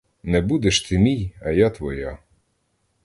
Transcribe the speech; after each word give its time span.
Не 0.23 0.41
будеш 0.41 0.81
ти 0.81 0.97
мій, 0.99 1.33
а 1.41 1.49
я 1.49 1.69
твоя! 1.69 2.17